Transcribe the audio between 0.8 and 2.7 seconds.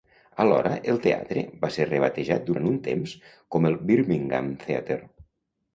el teatre va ser rebatejat durant